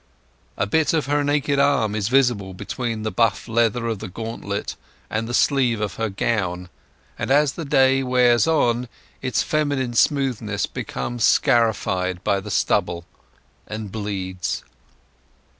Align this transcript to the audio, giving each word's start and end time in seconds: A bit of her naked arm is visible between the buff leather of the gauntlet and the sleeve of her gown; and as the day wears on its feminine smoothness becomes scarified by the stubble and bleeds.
A 0.57 0.65
bit 0.65 0.93
of 0.93 1.05
her 1.05 1.23
naked 1.23 1.59
arm 1.59 1.93
is 1.93 2.07
visible 2.07 2.55
between 2.55 3.03
the 3.03 3.11
buff 3.11 3.47
leather 3.47 3.85
of 3.85 3.99
the 3.99 4.07
gauntlet 4.07 4.75
and 5.11 5.27
the 5.29 5.33
sleeve 5.35 5.79
of 5.79 5.97
her 5.97 6.09
gown; 6.09 6.69
and 7.19 7.29
as 7.29 7.51
the 7.53 7.65
day 7.65 8.01
wears 8.01 8.47
on 8.47 8.87
its 9.21 9.43
feminine 9.43 9.93
smoothness 9.93 10.65
becomes 10.65 11.23
scarified 11.23 12.23
by 12.23 12.39
the 12.39 12.49
stubble 12.49 13.05
and 13.67 13.91
bleeds. 13.91 14.63